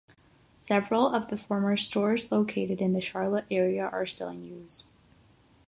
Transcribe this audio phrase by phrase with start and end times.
[0.59, 4.83] Several of the former stores located in the Charlotte area are still in use.